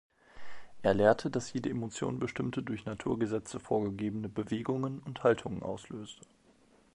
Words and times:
Er 0.81 0.95
lehrte, 0.95 1.29
dass 1.29 1.53
jede 1.53 1.69
Emotion 1.69 2.17
bestimmte 2.17 2.63
durch 2.63 2.85
Naturgesetze 2.85 3.59
vorgegebene 3.59 4.29
Bewegungen 4.29 4.99
und 4.99 5.23
Haltungen 5.23 5.61
auslöse. 5.61 6.19